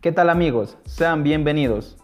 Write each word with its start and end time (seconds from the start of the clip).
¿Qué 0.00 0.12
tal 0.12 0.30
amigos? 0.30 0.78
Sean 0.86 1.22
bienvenidos. 1.22 1.98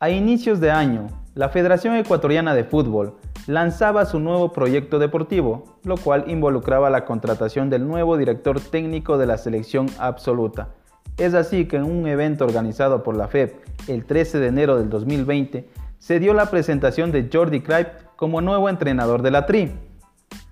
A 0.00 0.10
inicios 0.10 0.60
de 0.60 0.70
año, 0.70 1.06
la 1.34 1.48
Federación 1.48 1.96
Ecuatoriana 1.96 2.54
de 2.54 2.64
Fútbol 2.64 3.14
lanzaba 3.46 4.04
su 4.04 4.20
nuevo 4.20 4.52
proyecto 4.52 4.98
deportivo, 4.98 5.78
lo 5.82 5.96
cual 5.96 6.24
involucraba 6.26 6.90
la 6.90 7.06
contratación 7.06 7.70
del 7.70 7.88
nuevo 7.88 8.18
director 8.18 8.60
técnico 8.60 9.16
de 9.16 9.24
la 9.24 9.38
selección 9.38 9.86
absoluta. 9.98 10.74
Es 11.16 11.32
así 11.32 11.64
que 11.64 11.76
en 11.76 11.84
un 11.84 12.06
evento 12.06 12.44
organizado 12.44 13.02
por 13.02 13.16
la 13.16 13.28
FEP 13.28 13.64
el 13.88 14.04
13 14.04 14.38
de 14.38 14.48
enero 14.48 14.76
del 14.76 14.90
2020, 14.90 15.70
se 15.98 16.20
dio 16.20 16.34
la 16.34 16.50
presentación 16.50 17.12
de 17.12 17.30
Jordi 17.32 17.62
Cruyff 17.62 17.88
como 18.16 18.42
nuevo 18.42 18.68
entrenador 18.68 19.22
de 19.22 19.30
la 19.30 19.46
TRI. 19.46 19.72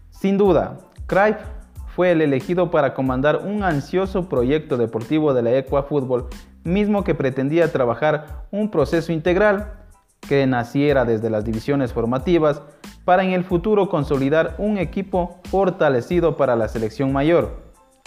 Sin 0.09 0.39
duda, 0.39 0.79
Cruyff 1.05 1.37
fue 1.95 2.11
el 2.11 2.23
elegido 2.23 2.71
para 2.71 2.95
comandar 2.95 3.43
un 3.45 3.63
ansioso 3.63 4.29
proyecto 4.29 4.77
deportivo 4.77 5.33
de 5.33 5.43
la 5.43 5.57
Equa 5.57 5.85
Fútbol 5.85 6.29
mismo 6.65 7.05
que 7.05 7.15
pretendía 7.15 7.71
trabajar 7.71 8.47
un 8.51 8.71
proceso 8.71 9.13
integral 9.13 9.75
que 10.27 10.47
naciera 10.47 11.05
desde 11.05 11.31
las 11.31 11.45
divisiones 11.45 11.93
formativas 11.93 12.63
para 13.05 13.23
en 13.23 13.33
el 13.33 13.45
futuro 13.45 13.91
consolidar 13.91 14.55
un 14.59 14.79
equipo 14.79 15.41
fortalecido 15.51 16.37
para 16.37 16.57
la 16.57 16.69
selección 16.69 17.13
mayor. 17.13 17.63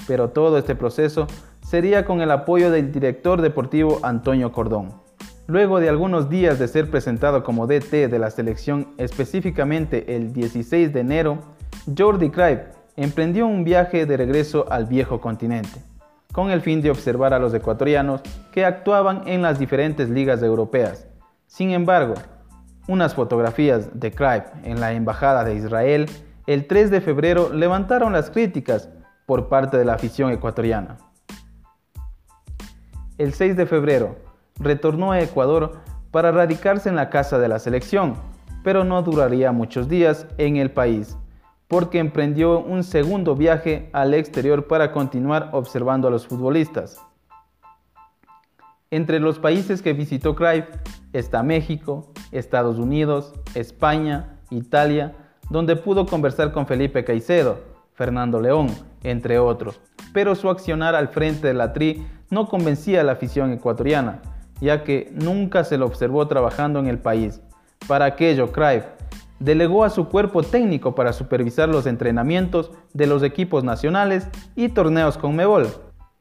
Pero 0.08 0.30
todo 0.30 0.58
este 0.58 0.76
proceso 0.76 1.28
sería 1.62 2.06
con 2.06 2.22
el 2.22 2.32
apoyo 2.32 2.72
del 2.72 2.92
director 2.92 3.42
deportivo 3.42 4.00
Antonio 4.02 4.52
Cordón. 4.52 5.02
Luego 5.46 5.80
de 5.80 5.88
algunos 5.88 6.30
días 6.30 6.60
de 6.60 6.68
ser 6.68 6.90
presentado 6.90 7.44
como 7.44 7.68
DT 7.68 8.10
de 8.10 8.20
la 8.20 8.32
selección 8.32 8.88
específicamente 8.98 10.16
el 10.16 10.34
16 10.34 10.92
de 10.92 11.00
enero, 11.00 11.38
Jordi 11.96 12.30
Cruyff 12.32 12.77
emprendió 12.98 13.48
un 13.48 13.64
viaje 13.64 14.06
de 14.06 14.18
regreso 14.18 14.66
al 14.70 14.88
viejo 14.88 15.22
continente 15.22 15.80
con 16.34 16.52
el 16.52 16.62
fin 16.62 16.82
de 16.82 16.92
observar 16.92 17.34
a 17.34 17.40
los 17.40 17.54
ecuatorianos 17.54 18.22
que 18.52 18.66
actuaban 18.66 19.24
en 19.28 19.42
las 19.42 19.58
diferentes 19.58 20.10
ligas 20.10 20.44
europeas. 20.44 21.08
Sin 21.48 21.72
embargo, 21.72 22.16
unas 22.88 23.16
fotografías 23.16 24.00
de 24.00 24.12
Cruyff 24.12 24.46
en 24.64 24.80
la 24.80 24.94
Embajada 24.94 25.44
de 25.44 25.56
Israel 25.56 26.08
el 26.46 26.68
3 26.68 26.92
de 26.92 27.02
febrero 27.02 27.52
levantaron 27.52 28.14
las 28.14 28.30
críticas 28.30 28.90
por 29.26 29.50
parte 29.50 29.78
de 29.78 29.86
la 29.86 29.94
afición 29.94 30.32
ecuatoriana. 30.32 30.98
El 33.18 33.34
6 33.34 33.58
de 33.58 33.66
febrero 33.66 34.16
retornó 34.60 35.12
a 35.12 35.22
Ecuador 35.22 35.80
para 36.12 36.32
radicarse 36.32 36.88
en 36.88 36.96
la 36.96 37.10
casa 37.10 37.40
de 37.40 37.48
la 37.48 37.60
selección, 37.60 38.16
pero 38.64 38.84
no 38.84 39.02
duraría 39.02 39.52
muchos 39.52 39.90
días 39.90 40.28
en 40.38 40.58
el 40.58 40.72
país 40.72 41.18
porque 41.68 42.00
emprendió 42.00 42.60
un 42.60 42.84
segundo 42.84 43.36
viaje 43.36 43.90
al 43.94 44.14
exterior 44.14 44.68
para 44.68 44.92
continuar 44.92 45.50
observando 45.52 46.08
a 46.08 46.12
los 46.12 46.28
futbolistas. 46.28 47.02
Entre 48.90 49.20
los 49.20 49.38
países 49.38 49.82
que 49.82 49.92
visitó 49.92 50.34
Cruyff 50.34 50.66
está 51.12 51.44
México, 51.44 52.14
Estados 52.32 52.78
Unidos, 52.78 53.34
España, 53.54 54.40
Italia, 54.50 55.14
donde 55.50 55.76
pudo 55.76 56.06
conversar 56.06 56.54
con 56.54 56.68
Felipe 56.68 57.04
Caicedo, 57.04 57.60
Fernando 57.94 58.40
León, 58.40 58.68
entre 59.04 59.40
otros. 59.40 59.82
Pero 60.14 60.36
su 60.36 60.50
accionar 60.50 60.96
al 60.96 61.10
frente 61.10 61.48
de 61.48 61.54
la 61.54 61.74
Tri 61.74 62.06
no 62.30 62.48
convencía 62.48 63.02
a 63.02 63.04
la 63.04 63.14
afición 63.14 63.52
ecuatoriana, 63.52 64.22
ya 64.62 64.84
que 64.86 65.12
nunca 65.14 65.66
se 65.66 65.78
lo 65.78 65.86
observó 65.86 66.26
trabajando 66.28 66.80
en 66.80 66.88
el 66.88 67.00
país. 67.00 67.42
Para 67.88 68.06
aquello, 68.06 68.52
Cruyff 68.54 68.86
delegó 69.40 69.84
a 69.84 69.90
su 69.90 70.08
cuerpo 70.10 70.44
técnico 70.44 70.96
para 70.96 71.14
supervisar 71.14 71.70
los 71.70 71.86
entrenamientos 71.86 72.72
de 72.94 73.08
los 73.08 73.24
equipos 73.24 73.64
nacionales 73.64 74.28
y 74.56 74.70
torneos 74.70 75.18
con 75.18 75.36
Mebol. 75.36 75.68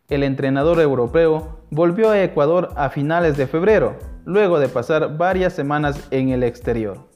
El 0.08 0.22
entrenador 0.22 0.80
europeo 0.80 1.60
volvió 1.70 2.10
a 2.10 2.22
Ecuador 2.22 2.70
a 2.76 2.90
finales 2.90 3.36
de 3.36 3.46
febrero, 3.46 3.96
luego 4.24 4.58
de 4.58 4.68
pasar 4.68 5.16
varias 5.16 5.52
semanas 5.52 6.06
en 6.10 6.28
el 6.28 6.42
exterior. 6.42 7.08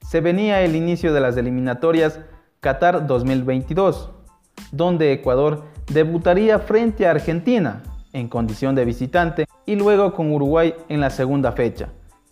Se 0.00 0.20
venía 0.20 0.62
el 0.62 0.76
inicio 0.76 1.12
de 1.12 1.20
las 1.20 1.36
eliminatorias 1.36 2.20
Qatar 2.60 3.06
2022, 3.06 4.10
donde 4.72 5.12
Ecuador 5.12 5.64
debutaría 5.92 6.58
frente 6.58 7.06
a 7.06 7.10
Argentina 7.10 7.82
en 8.12 8.28
condición 8.28 8.74
de 8.74 8.84
visitante 8.84 9.46
y 9.66 9.76
luego 9.76 10.14
con 10.14 10.32
Uruguay 10.32 10.74
en 10.88 11.00
la 11.00 11.10
segunda 11.10 11.52
fecha. 11.52 11.88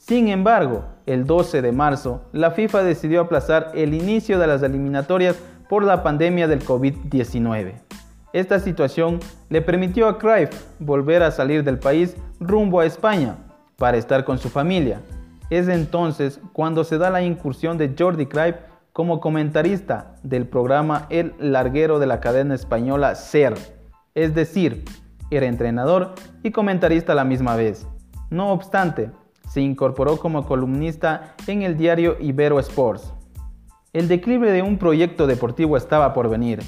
Sin 0.06 0.28
embargo, 0.28 0.84
el 1.06 1.24
12 1.24 1.62
de 1.62 1.72
marzo, 1.72 2.20
la 2.32 2.50
FIFA 2.50 2.82
decidió 2.82 3.22
aplazar 3.22 3.72
el 3.74 3.94
inicio 3.94 4.38
de 4.38 4.46
las 4.46 4.62
eliminatorias 4.62 5.34
por 5.66 5.82
la 5.82 6.02
pandemia 6.02 6.46
del 6.46 6.62
COVID-19. 6.62 7.72
Esta 8.34 8.60
situación 8.60 9.18
le 9.48 9.62
permitió 9.62 10.06
a 10.06 10.18
Cruyff 10.18 10.50
volver 10.78 11.22
a 11.22 11.30
salir 11.30 11.64
del 11.64 11.78
país 11.78 12.18
rumbo 12.38 12.80
a 12.80 12.84
España 12.84 13.36
para 13.78 13.96
estar 13.96 14.26
con 14.26 14.36
su 14.36 14.50
familia. 14.50 15.00
Es 15.48 15.68
entonces 15.68 16.38
cuando 16.52 16.84
se 16.84 16.98
da 16.98 17.08
la 17.08 17.22
incursión 17.22 17.78
de 17.78 17.94
Jordi 17.98 18.26
Cruyff 18.26 18.56
como 18.92 19.20
comentarista 19.20 20.16
del 20.22 20.46
programa 20.46 21.06
El 21.08 21.32
Larguero 21.38 21.98
de 21.98 22.08
la 22.08 22.20
cadena 22.20 22.54
española 22.54 23.14
SER, 23.14 23.54
es 24.14 24.34
decir, 24.34 24.84
era 25.30 25.46
entrenador 25.46 26.12
y 26.42 26.50
comentarista 26.50 27.12
a 27.12 27.16
la 27.16 27.24
misma 27.24 27.56
vez. 27.56 27.86
No 28.28 28.52
obstante, 28.52 29.10
se 29.54 29.60
incorporó 29.60 30.16
como 30.16 30.46
columnista 30.46 31.36
en 31.46 31.62
el 31.62 31.76
diario 31.76 32.16
Ibero 32.18 32.58
Sports. 32.58 33.14
El 33.92 34.08
declive 34.08 34.50
de 34.50 34.62
un 34.62 34.78
proyecto 34.78 35.28
deportivo 35.28 35.76
estaba 35.76 36.12
por 36.12 36.28
venir. 36.28 36.60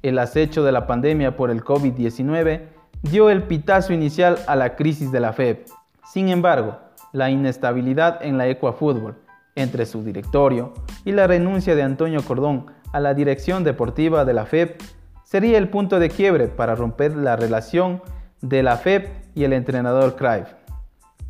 El 0.00 0.18
acecho 0.18 0.64
de 0.64 0.72
la 0.72 0.86
pandemia 0.86 1.36
por 1.36 1.50
el 1.50 1.62
COVID-19 1.62 2.62
dio 3.02 3.28
el 3.28 3.42
pitazo 3.42 3.92
inicial 3.92 4.38
a 4.46 4.56
la 4.56 4.74
crisis 4.74 5.12
de 5.12 5.20
la 5.20 5.34
FEB. 5.34 5.66
Sin 6.10 6.30
embargo, 6.30 6.78
la 7.12 7.28
inestabilidad 7.28 8.24
en 8.24 8.38
la 8.38 8.48
Ecuafútbol 8.48 9.16
entre 9.54 9.84
su 9.84 10.02
directorio 10.02 10.72
y 11.04 11.12
la 11.12 11.26
renuncia 11.26 11.74
de 11.74 11.82
Antonio 11.82 12.22
Cordón 12.22 12.68
a 12.90 13.00
la 13.00 13.12
dirección 13.12 13.64
deportiva 13.64 14.24
de 14.24 14.32
la 14.32 14.46
FEB 14.46 14.78
sería 15.24 15.58
el 15.58 15.68
punto 15.68 15.98
de 15.98 16.08
quiebre 16.08 16.46
para 16.46 16.74
romper 16.74 17.14
la 17.14 17.36
relación 17.36 18.00
de 18.40 18.62
la 18.62 18.78
FEB 18.78 19.10
y 19.34 19.44
el 19.44 19.52
entrenador 19.52 20.16
Cruyff. 20.16 20.54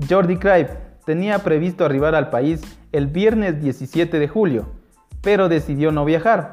Jordi 0.06 0.36
Cruyff 0.36 0.70
tenía 1.04 1.40
previsto 1.40 1.84
arribar 1.84 2.14
al 2.14 2.30
país 2.30 2.60
el 2.92 3.08
viernes 3.08 3.60
17 3.60 4.18
de 4.18 4.28
julio, 4.28 4.66
pero 5.22 5.48
decidió 5.48 5.90
no 5.90 6.04
viajar. 6.04 6.52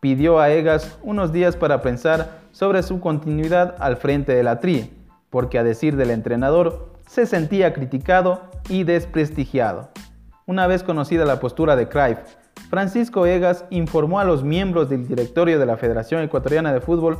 Pidió 0.00 0.40
a 0.40 0.50
Egas 0.50 0.98
unos 1.02 1.32
días 1.32 1.56
para 1.56 1.82
pensar 1.82 2.38
sobre 2.52 2.82
su 2.82 3.00
continuidad 3.00 3.76
al 3.80 3.96
frente 3.96 4.34
de 4.34 4.42
la 4.42 4.60
TRI, 4.60 4.90
porque 5.28 5.58
a 5.58 5.64
decir 5.64 5.96
del 5.96 6.10
entrenador, 6.10 6.94
se 7.06 7.26
sentía 7.26 7.74
criticado 7.74 8.50
y 8.68 8.84
desprestigiado. 8.84 9.90
Una 10.46 10.66
vez 10.66 10.82
conocida 10.82 11.24
la 11.24 11.38
postura 11.38 11.76
de 11.76 11.88
Cruyff, 11.88 12.18
Francisco 12.70 13.26
Egas 13.26 13.64
informó 13.70 14.20
a 14.20 14.24
los 14.24 14.42
miembros 14.42 14.88
del 14.88 15.06
directorio 15.06 15.58
de 15.58 15.66
la 15.66 15.76
Federación 15.76 16.22
Ecuatoriana 16.22 16.72
de 16.72 16.80
Fútbol 16.80 17.18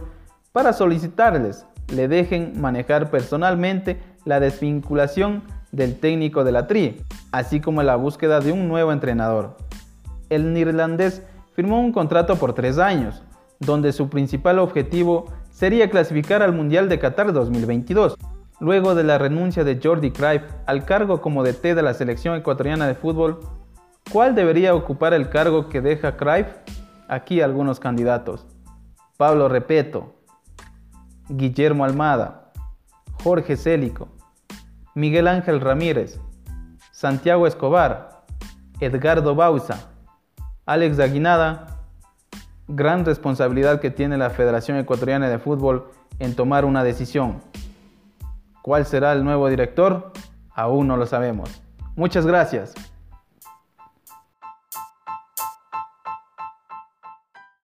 para 0.53 0.73
solicitarles 0.73 1.67
le 1.93 2.09
dejen 2.09 2.61
manejar 2.61 3.11
personalmente 3.11 4.01
la 4.25 4.41
desvinculación 4.41 5.43
del 5.77 6.01
técnico 6.01 6.43
de 6.43 6.53
la 6.53 6.67
TRI, 6.67 7.03
así 7.33 7.61
como 7.61 7.83
la 7.83 7.97
búsqueda 7.97 8.41
de 8.41 8.51
un 8.51 8.67
nuevo 8.67 8.93
entrenador. 8.93 9.57
El 10.31 10.53
neerlandés 10.53 11.23
firmó 11.55 11.81
un 11.81 11.93
contrato 11.93 12.37
por 12.37 12.55
tres 12.55 12.79
años, 12.79 13.23
donde 13.61 13.93
su 13.93 14.09
principal 14.09 14.59
objetivo 14.59 15.27
sería 15.51 15.89
clasificar 15.91 16.43
al 16.43 16.53
Mundial 16.53 16.89
de 16.89 16.99
Qatar 16.99 17.33
2022. 17.33 18.17
Luego 18.59 18.95
de 18.95 19.05
la 19.05 19.19
renuncia 19.19 19.65
de 19.65 19.79
Jordi 19.83 20.11
Cruyff 20.11 20.43
al 20.65 20.85
cargo 20.87 21.21
como 21.21 21.45
DT 21.45 21.75
de 21.75 21.83
la 21.83 21.95
selección 21.95 22.37
ecuatoriana 22.37 22.87
de 22.87 22.95
fútbol, 22.95 23.41
¿cuál 24.11 24.35
debería 24.35 24.75
ocupar 24.75 25.13
el 25.13 25.29
cargo 25.29 25.69
que 25.69 25.83
deja 25.83 26.17
Cruyff? 26.17 26.49
Aquí 27.09 27.41
algunos 27.43 27.81
candidatos. 27.81 28.47
Pablo 29.17 29.49
Repeto, 29.49 30.15
Guillermo 31.29 31.85
Almada, 31.85 32.53
Jorge 33.23 33.57
Célico, 33.57 34.09
Miguel 34.97 35.29
Ángel 35.29 35.61
Ramírez, 35.61 36.19
Santiago 36.91 37.47
Escobar, 37.47 38.25
Edgardo 38.81 39.35
Bausa, 39.35 39.91
Alex 40.65 40.99
Aguinada, 40.99 41.83
gran 42.67 43.05
responsabilidad 43.05 43.79
que 43.79 43.91
tiene 43.91 44.17
la 44.17 44.31
Federación 44.31 44.79
Ecuatoriana 44.79 45.29
de 45.29 45.39
Fútbol 45.39 45.91
en 46.19 46.35
tomar 46.35 46.65
una 46.65 46.83
decisión. 46.83 47.43
¿Cuál 48.63 48.87
será 48.87 49.13
el 49.13 49.23
nuevo 49.23 49.51
director? 49.51 50.13
Aún 50.55 50.89
no 50.89 50.97
lo 50.97 51.05
sabemos. 51.05 51.63
Muchas 51.95 52.27
gracias. 52.27 52.73